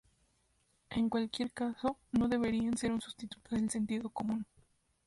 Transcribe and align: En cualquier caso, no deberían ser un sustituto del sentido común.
En 0.89 1.09
cualquier 1.09 1.51
caso, 1.51 1.95
no 2.11 2.27
deberían 2.27 2.75
ser 2.75 2.91
un 2.91 3.01
sustituto 3.01 3.53
del 3.55 3.69
sentido 3.69 4.09
común. 4.09 4.47